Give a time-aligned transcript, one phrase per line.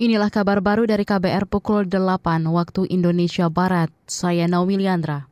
[0.00, 3.92] Inilah kabar baru dari KBR pukul 8 waktu Indonesia Barat.
[4.08, 5.28] Saya Naomi Liandra.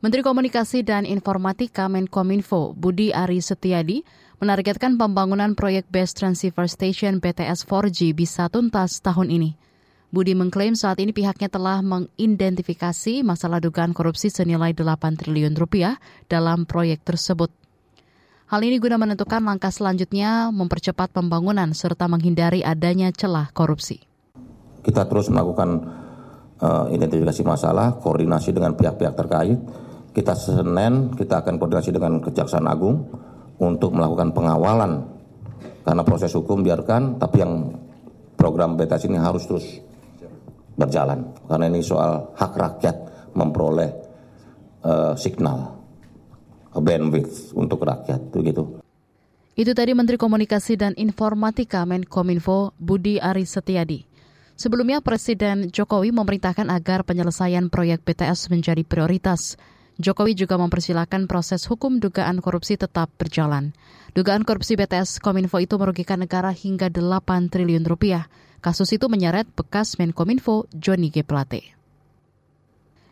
[0.00, 4.00] Menteri Komunikasi dan Informatika Menkominfo Budi Ari Setiadi
[4.40, 9.60] menargetkan pembangunan proyek Base Transceiver Station BTS 4G bisa tuntas tahun ini.
[10.08, 16.00] Budi mengklaim saat ini pihaknya telah mengidentifikasi masalah dugaan korupsi senilai 8 triliun rupiah
[16.32, 17.52] dalam proyek tersebut.
[18.50, 24.02] Hal ini guna menentukan langkah selanjutnya mempercepat pembangunan serta menghindari adanya celah korupsi.
[24.82, 25.78] Kita terus melakukan
[26.58, 29.54] uh, identifikasi masalah, koordinasi dengan pihak-pihak terkait.
[30.10, 33.06] Kita Senin kita akan koordinasi dengan Kejaksaan Agung
[33.62, 35.06] untuk melakukan pengawalan
[35.86, 37.70] karena proses hukum biarkan, tapi yang
[38.34, 39.78] program BTS ini harus terus
[40.74, 42.96] berjalan karena ini soal hak rakyat
[43.30, 43.94] memperoleh
[44.82, 45.79] uh, signal
[46.74, 48.80] bandwidth untuk rakyat begitu.
[49.58, 54.06] Itu tadi Menteri Komunikasi dan Informatika Menkominfo Budi Ari Setiadi.
[54.54, 59.56] Sebelumnya Presiden Jokowi memerintahkan agar penyelesaian proyek BTS menjadi prioritas.
[60.00, 63.72] Jokowi juga mempersilahkan proses hukum dugaan korupsi tetap berjalan.
[64.12, 68.28] Dugaan korupsi BTS Kominfo itu merugikan negara hingga 8 triliun rupiah.
[68.60, 71.24] Kasus itu menyeret bekas Menkominfo Johnny G.
[71.24, 71.79] Plate.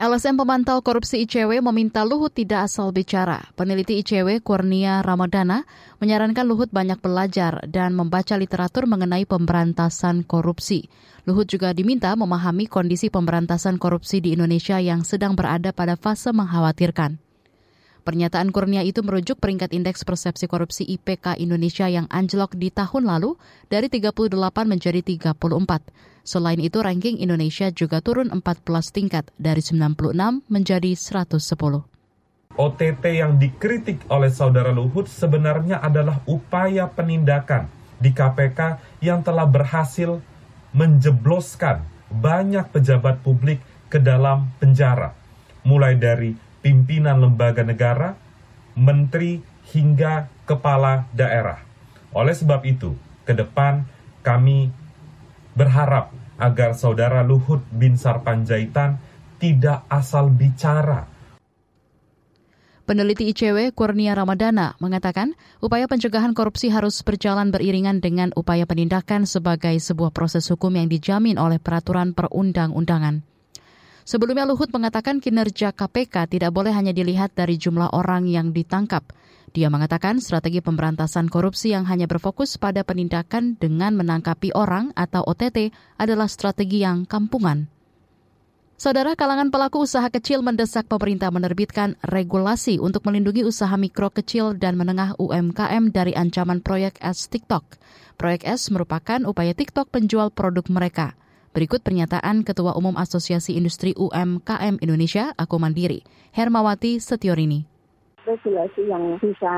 [0.00, 3.52] LSM Pemantau Korupsi ICW meminta Luhut tidak asal bicara.
[3.52, 5.68] Peneliti ICW Kurnia Ramadana
[6.00, 10.88] menyarankan Luhut banyak belajar dan membaca literatur mengenai pemberantasan korupsi.
[11.28, 17.20] Luhut juga diminta memahami kondisi pemberantasan korupsi di Indonesia yang sedang berada pada fase mengkhawatirkan.
[18.00, 23.36] Pernyataan Kurnia itu merujuk peringkat indeks persepsi korupsi IPK Indonesia yang anjlok di tahun lalu
[23.68, 24.32] dari 38
[24.64, 26.19] menjadi 34.
[26.30, 28.62] Selain itu, ranking Indonesia juga turun 14
[28.94, 31.82] tingkat dari 96 menjadi 110.
[32.54, 37.66] OTT yang dikritik oleh saudara Luhut sebenarnya adalah upaya penindakan
[37.98, 40.22] di KPK yang telah berhasil
[40.70, 41.82] menjebloskan
[42.14, 43.58] banyak pejabat publik
[43.90, 45.10] ke dalam penjara.
[45.66, 48.14] Mulai dari pimpinan lembaga negara,
[48.78, 49.42] menteri,
[49.74, 51.58] hingga kepala daerah.
[52.14, 52.94] Oleh sebab itu,
[53.26, 53.82] ke depan
[54.22, 54.70] kami
[55.54, 58.96] berharap agar saudara Luhut bin Sarpanjaitan
[59.40, 61.08] tidak asal bicara.
[62.90, 69.78] Peneliti ICW Kurnia Ramadana mengatakan upaya pencegahan korupsi harus berjalan beriringan dengan upaya penindakan sebagai
[69.78, 73.22] sebuah proses hukum yang dijamin oleh peraturan perundang-undangan.
[74.02, 79.06] Sebelumnya Luhut mengatakan kinerja KPK tidak boleh hanya dilihat dari jumlah orang yang ditangkap.
[79.50, 85.74] Dia mengatakan strategi pemberantasan korupsi yang hanya berfokus pada penindakan dengan menangkapi orang atau OTT
[85.98, 87.66] adalah strategi yang kampungan.
[88.80, 94.78] Saudara kalangan pelaku usaha kecil mendesak pemerintah menerbitkan regulasi untuk melindungi usaha mikro kecil dan
[94.78, 97.76] menengah UMKM dari ancaman proyek S TikTok.
[98.16, 101.12] Proyek S merupakan upaya TikTok penjual produk mereka.
[101.52, 107.79] Berikut pernyataan Ketua Umum Asosiasi Industri UMKM Indonesia, Aku Mandiri, Hermawati Setiorini
[108.30, 109.54] regulasi yang bisa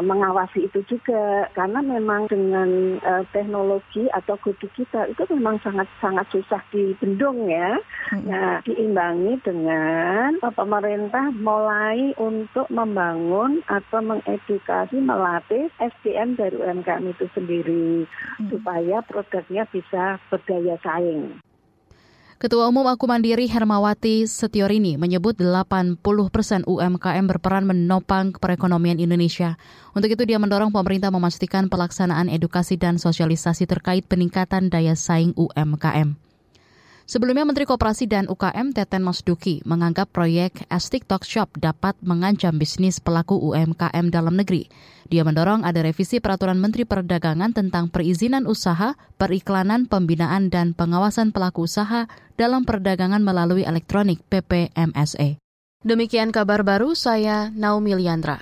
[0.00, 6.26] mengawasi itu juga karena memang dengan uh, teknologi atau kode kita itu memang sangat sangat
[6.32, 7.76] susah dibendung ya.
[8.10, 8.24] Hmm.
[8.28, 17.26] Nah, diimbangi dengan uh, pemerintah mulai untuk membangun atau mengedukasi melatih SDM dari UMKM itu
[17.36, 18.08] sendiri
[18.40, 18.48] hmm.
[18.48, 21.38] supaya produknya bisa berdaya saing.
[22.44, 25.96] Ketua Umum Aku Mandiri Hermawati Setiorini menyebut 80
[26.28, 29.56] persen UMKM berperan menopang perekonomian Indonesia.
[29.96, 36.23] Untuk itu dia mendorong pemerintah memastikan pelaksanaan edukasi dan sosialisasi terkait peningkatan daya saing UMKM.
[37.04, 42.96] Sebelumnya Menteri Koperasi dan UKM Teten Masduki menganggap proyek S TikTok Shop dapat mengancam bisnis
[42.96, 44.72] pelaku UMKM dalam negeri.
[45.12, 51.68] Dia mendorong ada revisi peraturan Menteri Perdagangan tentang perizinan usaha, periklanan, pembinaan, dan pengawasan pelaku
[51.68, 52.08] usaha
[52.40, 55.36] dalam perdagangan melalui elektronik PPMSE.
[55.84, 58.40] Demikian kabar baru saya Naomi Liandra.